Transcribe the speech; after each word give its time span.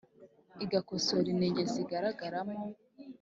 igakosora 0.63 1.27
inenge 1.33 1.61
zigaragaramo 1.73 2.57